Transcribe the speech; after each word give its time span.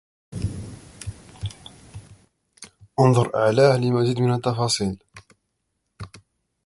انظر 2.99 3.35
أعلاه 3.35 3.77
لمزيد 3.77 4.19
من 4.19 4.33
التفاصيل 4.33 4.97